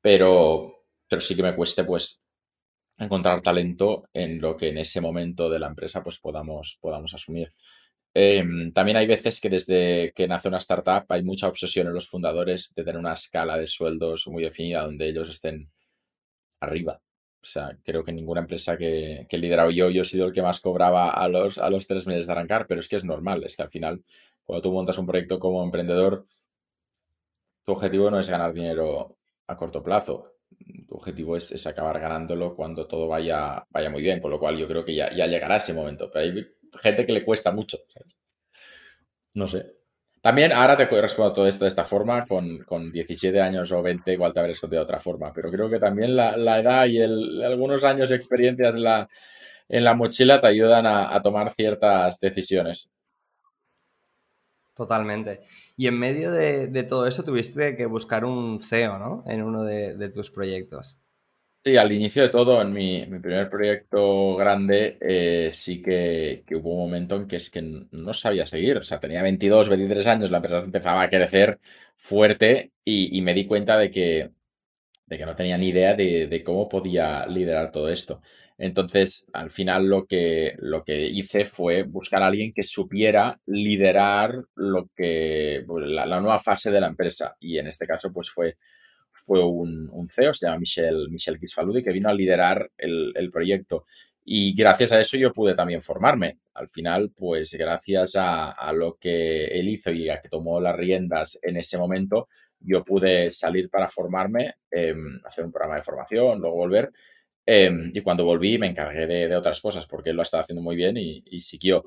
[0.01, 2.21] Pero, pero sí que me cueste pues
[2.97, 7.53] encontrar talento en lo que en ese momento de la empresa pues podamos, podamos asumir.
[8.13, 12.09] Em, también hay veces que desde que nace una startup hay mucha obsesión en los
[12.09, 15.71] fundadores de tener una escala de sueldos muy definida donde ellos estén
[16.61, 17.01] arriba.
[17.41, 20.33] O sea, creo que ninguna empresa que, que he liderado yo, yo he sido el
[20.33, 23.05] que más cobraba a los, a los tres meses de arrancar, pero es que es
[23.05, 24.03] normal, es que al final,
[24.43, 26.25] cuando tú montas un proyecto como emprendedor,
[27.63, 29.15] tu objetivo no es ganar dinero
[29.47, 30.33] a corto plazo,
[30.87, 34.67] tu objetivo es, acabar ganándolo cuando todo vaya, vaya muy bien, con lo cual yo
[34.67, 36.47] creo que ya, ya llegará ese momento, pero hay
[36.81, 37.77] gente que le cuesta mucho.
[39.33, 39.78] No sé.
[40.21, 44.11] También ahora te respondo todo esto de esta forma, con, con 17 años o 20
[44.11, 47.41] igual te habré respondido de otra forma, pero creo que también la, edad y el,
[47.43, 49.09] algunos años de experiencias en la,
[49.69, 52.89] en la mochila te ayudan a, tomar ciertas decisiones.
[54.73, 55.41] Totalmente.
[55.77, 59.23] Y en medio de, todo eso tuviste que buscar un CEO, ¿no?
[59.25, 60.99] En uno de tus proyectos.
[61.65, 66.79] Sí, al inicio de todo, en mi, primer proyecto grande, eh, sí que, hubo un
[66.79, 68.77] momento en que es que no sabía seguir.
[68.77, 71.59] O sea, tenía 22, 23 años, la empresa empezaba a crecer
[71.97, 74.31] fuerte y, me di cuenta de que,
[75.07, 78.21] de que no tenía ni idea de, cómo podía liderar todo esto.
[78.57, 84.45] Entonces, al final lo que, lo que hice fue buscar a alguien que supiera liderar
[84.55, 87.35] lo que, pues, la, la nueva fase de la empresa.
[87.39, 88.57] Y en este caso, pues fue
[89.25, 93.85] fue un, CEO, se llama Michel, Michel Kisfaludi, que vino a liderar el, proyecto.
[94.23, 96.39] Y gracias a eso yo pude también formarme.
[96.53, 101.39] Al final, pues gracias a, lo que él hizo y a que tomó las riendas
[101.41, 102.27] en ese momento,
[102.59, 106.91] yo pude salir para formarme, em, hacer un programa de formación, luego volver.
[107.45, 110.75] Em, y cuando volví me encargué de, otras cosas porque él lo estaba haciendo muy
[110.75, 111.85] bien y, y siguió.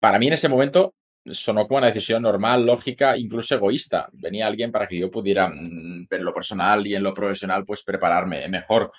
[0.00, 0.94] Para mí en ese momento
[1.30, 4.08] sonó como una decisión normal, lógica, incluso egoísta.
[4.12, 7.82] Venía alguien para que yo pudiera, mm, en lo personal y en lo profesional, pues
[7.82, 8.90] prepararme mejor.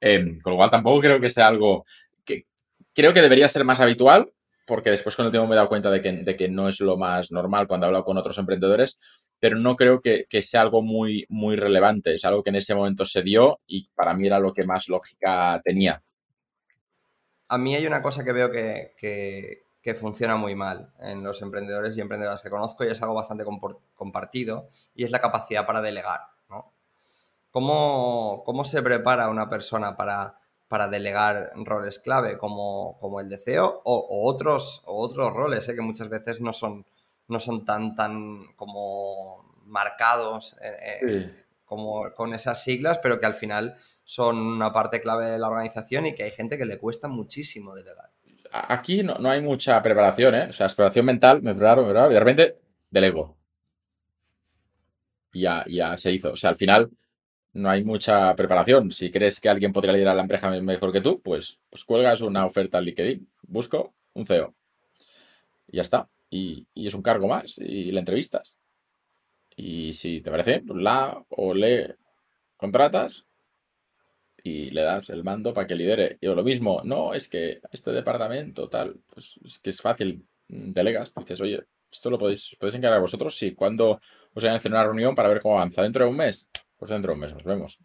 [0.00, 1.84] Em, con lo cual tampoco creo que sea algo
[2.24, 2.46] que
[2.94, 4.32] creo que debería ser más habitual,
[4.66, 7.32] porque después con el tiempo me he dado cuenta de que, no es lo más
[7.32, 8.98] normal cuando he hablado con otros emprendedores,
[9.38, 12.14] pero no creo que, sea algo muy, muy relevante.
[12.14, 14.88] Es algo que en ese momento se dio y para mí era lo que más
[14.88, 16.02] lógica tenía.
[17.48, 19.62] A mí hay una cosa que veo que, que
[19.94, 23.44] funciona muy mal en los emprendedores y emprendedoras que conozco y es algo bastante
[23.94, 26.20] compartido y es la capacidad para delegar.
[26.48, 26.72] ¿no?
[27.50, 30.38] ¿Cómo, se prepara una persona para,
[30.68, 35.80] para delegar roles clave como, como el de CEO o, otros, otros roles eh, que
[35.80, 36.86] muchas veces no son,
[37.28, 43.34] no son tan, tan como marcados eh, eh, como con esas siglas, pero que al
[43.34, 47.08] final son una parte clave de la organización y que hay gente que le cuesta
[47.08, 48.10] muchísimo delegar
[48.52, 50.46] aquí no, hay mucha preparación, ¿eh?
[50.50, 52.58] O sea, preparación mental, me preparo, me preparo, y de repente
[52.90, 53.36] delego.
[55.32, 56.32] Y ya, ya se hizo.
[56.32, 56.90] O sea, al final
[57.52, 58.90] no hay mucha preparación.
[58.92, 62.46] Si crees que alguien podría liderar la empresa mejor que tú, pues, pues cuelgas una
[62.46, 63.28] oferta al LinkedIn.
[63.42, 64.54] Busco un CEO.
[65.68, 66.08] Y ya está.
[66.30, 67.58] Y, es un cargo más.
[67.58, 68.58] Y le entrevistas.
[69.56, 71.96] Y si te parece, pues la o le
[72.56, 73.26] contratas
[74.42, 76.18] y le das el mando para que lidere.
[76.20, 80.72] Y lo mismo, no, es que este departamento tal, pues es que es fácil, mm,
[80.72, 83.36] delegas, dices, oye, esto lo podéis, podéis encargar vosotros.
[83.36, 85.82] Sí, cuando os vayan a hacer una reunión para ver cómo avanza.
[85.82, 86.48] ¿Dentro de un mes?
[86.76, 87.80] Pues dentro de un mes nos vemos.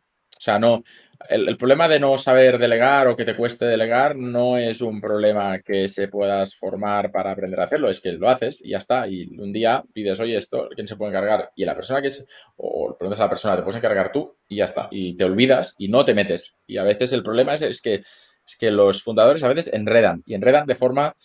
[0.46, 0.84] Sea, no.
[1.28, 5.58] El, problema de no saber delegar o que te cueste delegar no es un problema
[5.58, 9.08] que se puedas formar para aprender a hacerlo, es que lo haces y ya está.
[9.08, 11.50] Y un día pides, oye, esto, ¿quién se puede encargar?
[11.56, 12.28] Y la persona que es,
[12.58, 14.88] o preguntas a la persona, te puedes encargar tú y ya está.
[14.92, 16.56] Y te olvidas y no te metes.
[16.68, 20.36] Y a veces el problema es, que, es que los fundadores a veces enredan y
[20.36, 21.16] enredan de forma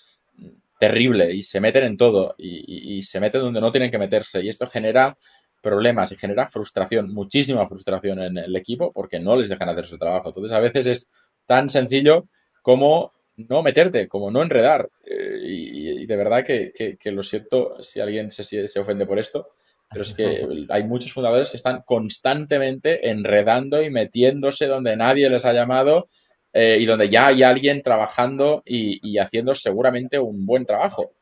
[0.78, 4.48] terrible y se meten en todo y, se meten donde no tienen que meterse y
[4.48, 5.18] esto genera
[5.60, 9.98] problemas y genera frustración, muchísima frustración en el equipo porque no les dejan hacer su
[9.98, 10.28] trabajo.
[10.28, 11.10] Entonces a veces es
[11.46, 12.28] tan sencillo
[12.62, 14.88] como no meterte, como no enredar.
[15.04, 19.48] Eh, y, de verdad que, lo siento si alguien se, se ofende por esto,
[19.90, 25.44] pero es que hay muchos fundadores que están constantemente enredando y metiéndose donde nadie les
[25.44, 26.06] ha llamado
[26.52, 31.12] eh, y donde ya hay alguien trabajando y, haciendo seguramente un buen trabajo.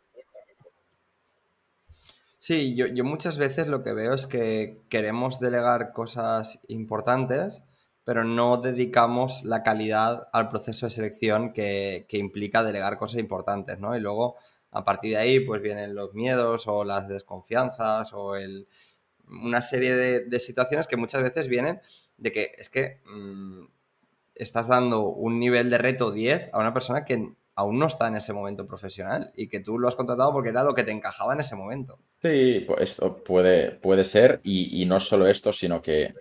[2.40, 7.64] Sí, yo, muchas veces lo que veo es que queremos delegar cosas importantes,
[8.05, 13.96] pero no dedicamos la calidad al proceso de selección que, implica delegar cosas importantes, ¿no?
[13.96, 14.37] Y luego,
[14.70, 18.68] a partir de ahí, pues vienen los miedos o las desconfianzas o el,
[19.29, 21.81] una serie de, situaciones que muchas veces vienen
[22.18, 23.64] de que es que mm,
[24.37, 28.16] estás dando un nivel de reto 10 a una persona que aún no está en
[28.16, 31.33] ese momento profesional y que tú lo has contratado porque era lo que te encajaba
[31.35, 31.98] en ese momento.
[32.20, 36.14] Sí, pues esto puede, puede ser y, no solo esto, sino que,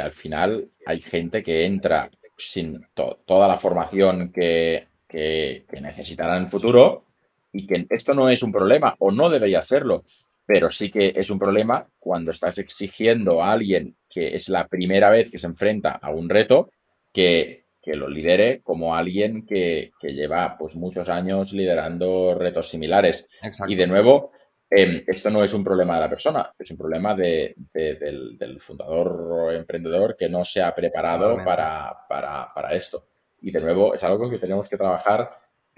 [0.00, 6.44] al final hay gente que entra sin toda la formación que, que, que necesitará en
[6.44, 7.04] el futuro
[7.52, 10.02] y que esto no es un problema o no debería serlo,
[10.46, 15.08] pero sí que es un problema cuando estás exigiendo a alguien que es la primera
[15.08, 16.70] vez que se enfrenta a un reto
[17.12, 23.26] que, lo lidere como alguien que, lleva pues muchos años liderando retos similares.
[23.66, 24.32] Y de nuevo,
[24.70, 29.08] em, esto no es un problema de la persona, es un problema de, del, fundador
[29.32, 33.06] o emprendedor que no se ha preparado para, para, para, esto.
[33.42, 35.30] Y de nuevo, es algo que tenemos que trabajar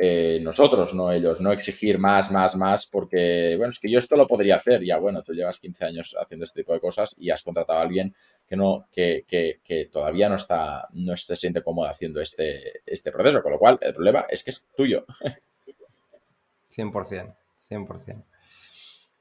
[0.05, 4.17] eh, nosotros, no ellos, no exigir más, más, más, porque, bueno, es que yo esto
[4.17, 7.31] lo podría hacer, ya bueno, tú llevas 15 años haciendo este tipo de cosas y
[7.31, 8.13] has contratado a alguien
[8.47, 13.43] que no, que, que, todavía no está, no se siente cómodo haciendo este, este proceso,
[13.43, 15.05] con lo cual el problema es que es tuyo.
[16.75, 17.35] 100%,
[17.71, 18.25] 100%.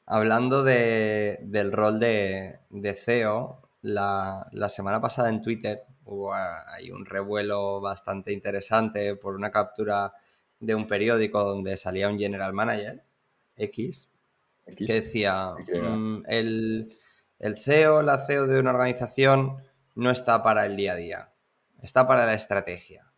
[0.06, 6.92] Hablando de, del rol de, de CEO, la, la, semana pasada en Twitter hubo ahí
[6.92, 10.14] un revuelo bastante interesante por una captura
[10.60, 13.04] de un periódico donde salía un general manager,
[13.58, 14.12] X,
[14.78, 16.98] que decía, mm, el,
[17.40, 19.58] el CEO, la CEO de una organización
[19.96, 21.34] no está para el día a día,
[21.82, 23.12] está para la estrategia.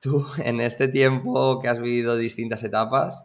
[0.00, 3.24] Tú, en este tiempo que has vivido distintas etapas,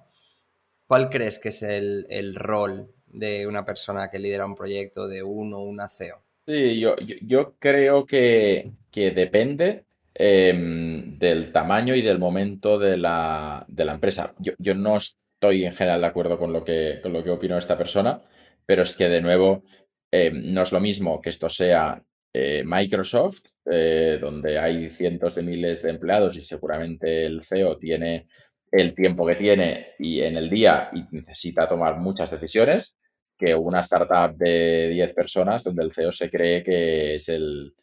[0.87, 5.21] ¿cuál crees que es el, el rol de una persona que lidera un proyecto, de
[5.23, 6.23] uno una CEO?
[6.47, 9.85] Sí, yo, yo, creo que, que, depende
[10.19, 14.33] Em, del tamaño y del momento de la, de la empresa.
[14.39, 17.77] Yo, yo, no estoy en general de acuerdo con lo que, con lo que esta
[17.77, 18.23] persona,
[18.65, 19.63] pero es que de nuevo
[20.09, 25.43] em, no es lo mismo que esto sea eh, Microsoft, eh, donde hay cientos de
[25.43, 28.27] miles de empleados y seguramente el CEO tiene
[28.71, 32.95] el tiempo que tiene y en el día y necesita tomar muchas decisiones,
[33.37, 37.75] que una startup de 10 personas donde el CEO se cree que es el,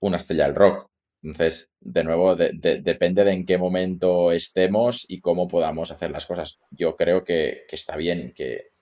[0.00, 0.88] una estrella del rock.
[1.22, 6.58] Entonces, de nuevo, depende de en qué momento estemos y cómo podamos hacer las cosas.
[6.70, 8.72] Yo creo que, está bien que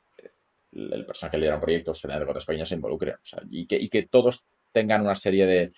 [0.72, 3.16] el personal que lidera un proyecto, de otras pequeños, se involucre
[3.50, 5.72] y, que, todos tengan una serie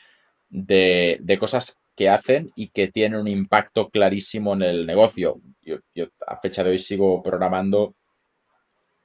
[0.48, 5.40] de, cosas que hacen y que tienen un impacto clarísimo en el negocio.
[5.62, 5.78] Yo,
[6.26, 7.94] a fecha de hoy sigo programando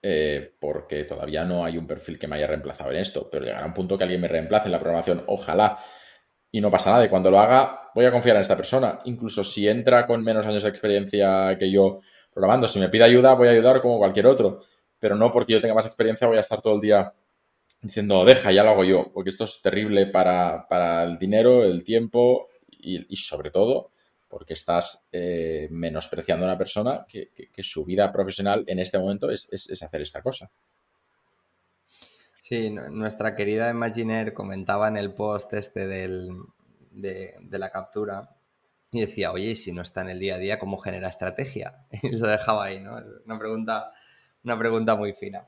[0.01, 3.65] eh, porque todavía no hay un perfil que me haya reemplazado en esto, pero llegará
[3.65, 5.79] un punto que alguien me reemplace en la programación, ojalá
[6.51, 7.05] y no pasa nada.
[7.05, 8.99] Y cuando lo haga, voy a confiar en esta persona.
[9.05, 12.01] Incluso si entra con menos años de experiencia que yo
[12.33, 14.59] programando, si me pide ayuda, voy a ayudar como cualquier otro.
[14.99, 17.13] Pero no porque yo tenga más experiencia, voy a estar todo el día
[17.81, 19.11] diciendo, deja, ya lo hago yo.
[19.13, 22.47] Porque esto es terrible para, el dinero, el tiempo
[22.79, 23.91] y, sobre todo
[24.29, 27.29] porque estás eh, menospreciando a una persona que,
[27.63, 30.51] su vida profesional en este momento es hacer esta cosa.
[32.47, 36.29] Sí, nuestra querida Imaginer comentaba en el post este del,
[36.91, 38.37] de, la captura
[38.89, 41.85] y decía, oye, si no está en el día a día, ¿cómo genera estrategia?
[42.03, 43.03] Y lo dejaba ahí, ¿no?
[43.25, 43.91] Una pregunta,
[44.45, 45.45] una pregunta muy fina.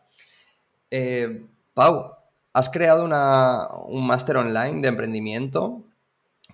[0.91, 2.17] Eh, Pau,
[2.51, 5.85] has creado una, un máster online de emprendimiento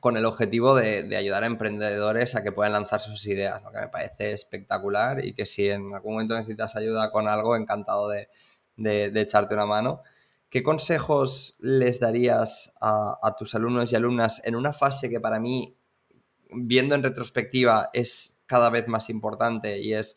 [0.06, 3.80] con el objetivo de, ayudar a emprendedores a que puedan lanzar sus ideas, lo que
[3.80, 8.30] me parece espectacular y que si en algún momento necesitas ayuda con algo, encantado de,
[8.78, 10.04] echarte una mano.
[10.52, 15.76] ¿Qué consejos les darías a, tus alumnos y alumnas en una fase que para mí,
[16.52, 20.16] viendo en retrospectiva, es cada vez más importante y es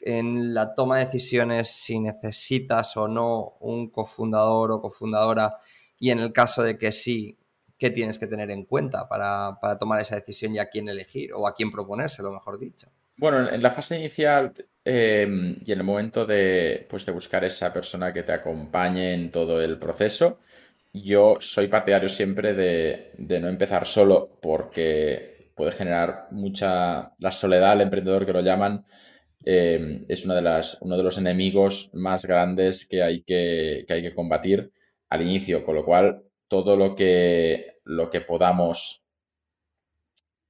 [0.00, 5.58] en la toma de decisiones si necesitas o no un cofundador o cofundadora
[5.98, 7.38] y en el caso de que sí,
[7.90, 11.54] tienes que tener en cuenta para, tomar esa decisión y a quién elegir o a
[11.54, 12.88] quién proponérselo, mejor dicho.
[13.16, 14.52] Bueno, en la fase inicial
[14.84, 19.30] em, y en el momento de, pues, de buscar esa persona que te acompañe en
[19.30, 20.38] todo el proceso,
[20.92, 27.12] yo soy partidario siempre de, no empezar solo porque puede generar mucha...
[27.18, 28.84] La soledad al emprendedor que lo llaman
[29.44, 33.94] em, es una de las, uno de los enemigos más grandes que hay que, que
[33.94, 34.72] hay que combatir
[35.08, 39.02] al inicio, con lo cual todo lo que, lo que podamos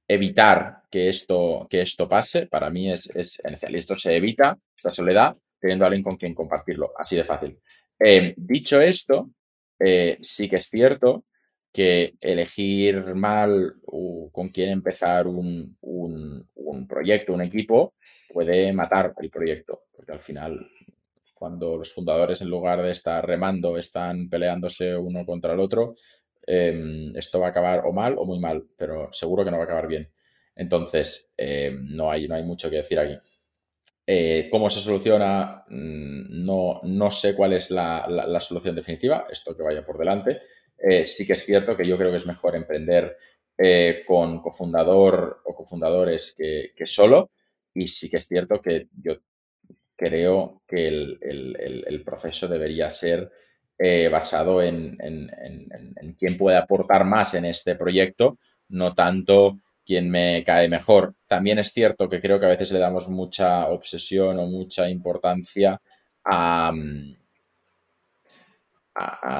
[0.07, 3.73] evitar que esto, que esto pase, para mí es, es esencial.
[3.73, 7.57] Y esto se evita, esta soledad, teniendo a alguien con quien compartirlo, así de fácil.
[7.99, 9.31] Eh, dicho esto,
[9.79, 11.25] eh, sí que es cierto
[11.73, 13.75] que elegir mal
[14.31, 17.95] con quién empezar un, un, un, proyecto, un equipo,
[18.31, 20.69] puede matar el proyecto, porque al final
[21.45, 25.93] cuando los fundadores en lugar de estar remando están peleándose uno contra el otro,
[26.41, 29.63] em, esto va a acabar o mal o muy mal, pero seguro que no va
[29.63, 30.11] a acabar bien.
[30.55, 33.15] Entonces, em, no, hay, no hay mucho que decir aquí.
[34.07, 35.63] Eh, ¿Cómo se soluciona?
[35.69, 40.41] Mm, no, no sé cuál es la, solución definitiva, esto que vaya por delante.
[40.79, 43.17] Eh, sí que es cierto que yo creo que es mejor emprender
[43.55, 47.29] eh, con cofundador o cofundadores que, que, solo.
[47.75, 49.17] Y sí que es cierto que yo
[49.95, 53.31] creo que el, proceso debería ser
[53.77, 54.97] eh, basado en,
[56.17, 58.37] quién puede aportar más en este proyecto,
[58.69, 61.15] no tanto quién me cae mejor.
[61.27, 65.81] También es cierto que creo que a veces le damos mucha obsesión o mucha importancia
[66.23, 66.71] a,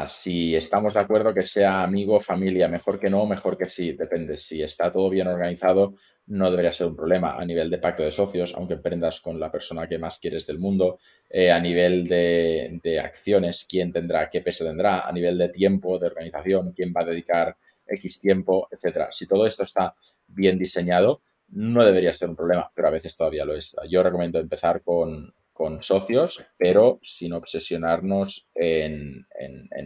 [0.08, 4.38] si estamos de acuerdo que sea amigo, familia, mejor que no, mejor que sí, depende.
[4.38, 5.96] Si está todo bien organizado,
[6.28, 9.52] no debería ser un problema a nivel de pacto de socios, aunque emprendas con la
[9.52, 14.66] persona que más quieres del mundo, eh, a nivel de, acciones, quién tendrá, qué peso
[14.66, 17.56] tendrá, a nivel de tiempo, de organización, quién va a dedicar
[17.88, 19.10] X tiempo, etcétera.
[19.12, 19.96] Si todo esto está
[20.28, 23.76] bien diseñado, no debería ser un problema, pero a veces todavía lo es.
[23.88, 29.26] Yo recomiendo empezar con, con socios, pero sin obsesionarnos en,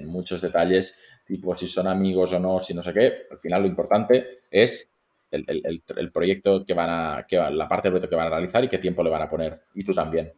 [0.08, 3.28] muchos detalles, tipo si son amigos o no, si no sé qué.
[3.30, 4.90] Al final lo importante es
[5.30, 8.68] el, proyecto que van a, que la parte del proyecto que van a realizar y
[8.68, 9.62] qué tiempo le van a poner.
[9.76, 10.34] Y tú también.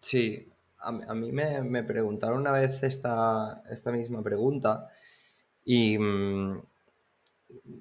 [0.00, 0.46] Sí,
[0.80, 4.90] a, mí me, preguntaron una vez esta, esta misma pregunta
[5.64, 6.62] y mm,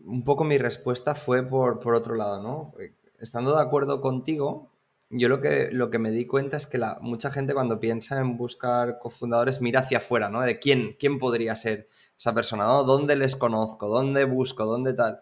[0.06, 2.74] un poco mi respuesta fue por, por otro lado, ¿no?
[3.20, 4.72] Estando de acuerdo contigo,
[5.10, 8.20] yo lo que, lo que me di cuenta es que la, mucha gente cuando piensa
[8.20, 10.42] en buscar cofundadores mira hacia afuera, ¿no?
[10.42, 12.84] De quién, quién podría ser esa persona, ¿no?
[12.84, 13.88] ¿Dónde les conozco?
[13.88, 14.66] ¿Dónde busco?
[14.66, 15.22] ¿Dónde tal?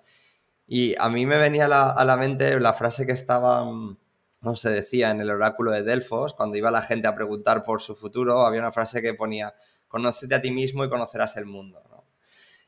[0.68, 3.98] Y a mí me venía a la, mente la frase que estaba, mm,
[4.42, 7.82] no se decía en el oráculo de Delfos, cuando iba la gente a preguntar por
[7.82, 9.56] su futuro, había una frase que ponía,
[9.88, 11.82] conócete a ti mismo y conocerás el mundo.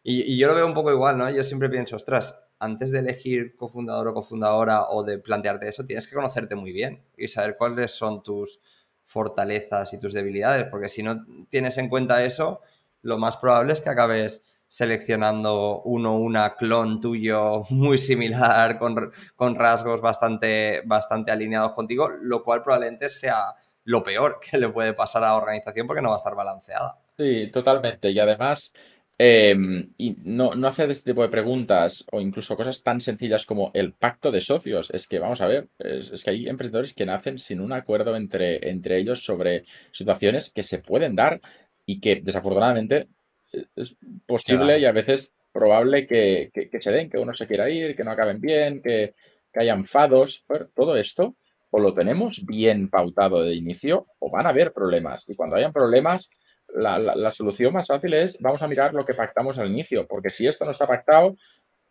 [0.01, 1.29] Y, y yo lo veo un poco igual, ¿no?
[1.29, 6.07] Yo siempre pienso, ostras, antes de elegir cofundador o cofundadora o de plantearte eso, tienes
[6.07, 8.59] que conocerte muy bien y saber cuáles son tus
[9.05, 12.61] fortalezas y tus debilidades, porque si no tienes en cuenta eso,
[13.01, 19.55] lo más probable es que acabes seleccionando uno una clon tuyo muy similar con, con
[19.55, 25.23] rasgos bastante, bastante alineados contigo, lo cual probablemente sea lo peor que le puede pasar
[25.23, 26.99] a la organización porque no va a estar balanceada.
[27.17, 28.11] Sí, totalmente.
[28.11, 28.71] Y además,
[29.21, 33.69] Em, y no, no hacer este tipo de preguntas o incluso cosas tan sencillas como
[33.73, 34.89] el pacto de socios.
[34.91, 38.69] Es que, vamos a ver, es, que hay emprendedores que nacen sin un acuerdo entre,
[38.69, 41.41] entre ellos sobre situaciones que se pueden dar
[41.85, 43.09] y que desafortunadamente
[43.51, 47.97] e, es posible y a veces probable que, se den, que uno se quiera ir,
[47.97, 49.15] que no acaben bien, que,
[49.51, 50.45] que haya enfados.
[50.73, 51.35] todo esto
[51.71, 55.27] o lo tenemos bien pautado de inicio o van a haber problemas.
[55.27, 56.29] Y cuando hayan problemas
[56.75, 60.47] la, solución más fácil es vamos a mirar lo que pactamos al inicio, porque si
[60.47, 61.35] esto no está pactado,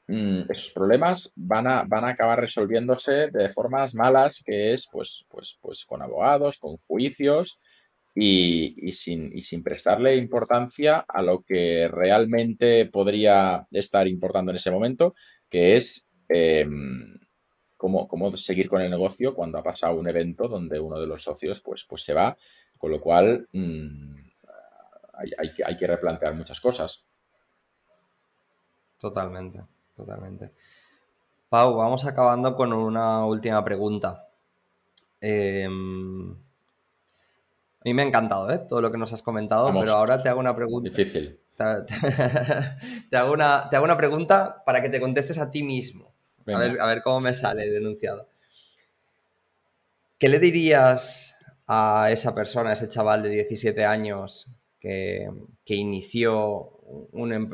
[0.06, 5.24] mm, esos problemas van a, van a acabar resolviéndose de formas malas, que es pues,
[5.28, 7.58] pues, pues con abogados, con juicios
[8.14, 15.14] y, sin, sin prestarle importancia a lo que realmente podría estar importando en ese momento,
[15.48, 17.18] que es em,
[17.76, 21.60] cómo, seguir con el negocio cuando ha pasado un evento donde uno de los socios
[21.60, 22.36] pues, pues se va,
[22.76, 23.46] con lo cual...
[23.52, 24.27] Mm,
[25.18, 27.04] hay, que replantear muchas cosas.
[28.98, 29.62] Totalmente,
[29.96, 30.52] totalmente.
[31.48, 34.28] Pau, vamos acabando con una última pregunta.
[35.20, 38.58] Em, a mí me ha encantado ¿eh?
[38.58, 40.88] todo lo que nos has comentado, pero ahora te hago una pregunta.
[40.90, 41.40] Difícil.
[43.10, 46.14] Te, hago una, te hago una pregunta para que te contestes a ti mismo.
[46.46, 48.28] A ver, a ver, cómo me sale denunciado.
[50.20, 54.48] ¿Qué le dirías a esa persona, a ese chaval de 17 años
[54.78, 55.28] que,
[55.66, 56.80] inició
[57.12, 57.50] em,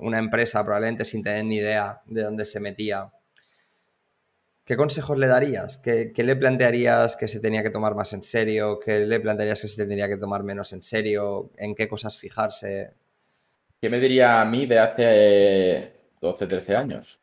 [0.00, 3.12] una empresa probablemente sin tener ni idea de dónde se metía?
[4.68, 5.78] ¿Qué consejos le darías?
[5.78, 8.78] ¿Qué, le plantearías que se tenía que tomar más en serio?
[8.78, 11.52] ¿Qué le plantearías que se tendría que tomar menos en serio?
[11.56, 12.92] ¿En qué cosas fijarse?
[13.80, 17.18] ¿Qué me diría a mí de hace 12, 13 años?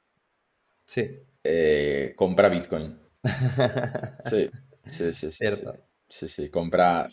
[0.86, 1.20] Sí.
[1.44, 2.98] Eh, compra Bitcoin.
[4.26, 4.50] Sí.
[4.88, 5.46] Sí, sí, sí.
[6.10, 6.28] Sí.
[6.28, 7.08] sí, compra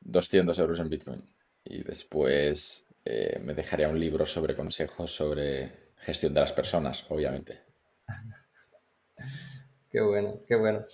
[0.00, 1.33] 200 euros en Bitcoin.
[1.64, 7.60] Y después eh, me dejaría un libro sobre consejos sobre gestión de las personas, obviamente.
[9.90, 10.84] qué bueno, qué bueno.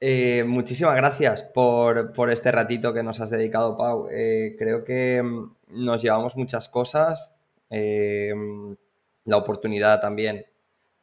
[0.00, 4.08] Eh, muchísimas gracias por, este ratito que nos has dedicado, Pau.
[4.10, 7.34] Eh, creo que mm, nos llevamos muchas cosas.
[7.70, 10.46] la oportunidad también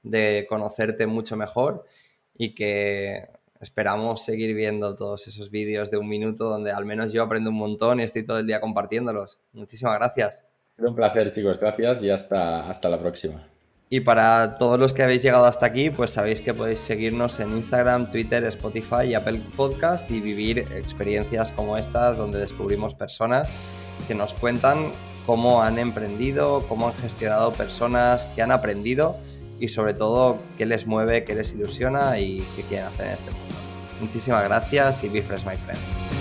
[0.03, 1.85] de conocerte mucho mejor
[2.35, 3.27] y que
[3.61, 7.57] esperamos seguir viendo todos esos vídeos de un minuto donde al menos yo aprendo un
[7.57, 9.39] montón y estoy todo el día compartiéndolos.
[9.53, 10.45] Muchísimas gracias.
[10.77, 11.59] un placer, chicos.
[11.59, 13.47] Gracias y hasta, hasta la próxima.
[13.89, 17.57] Y para todos los que habéis llegado hasta aquí, pues sabéis que podéis seguirnos en
[17.57, 23.53] Instagram, Twitter, Spotify y Apple Podcast y vivir experiencias como estas donde descubrimos personas
[24.07, 24.93] que nos cuentan
[25.25, 29.17] cómo han emprendido, cómo han gestionado personas, qué han aprendido
[29.61, 33.31] y sobre todo qué les mueve, qué les ilusiona y qué quieren hacer en este
[33.31, 33.55] mundo.
[34.01, 36.20] Muchísimas gracias y be fresh, my friend.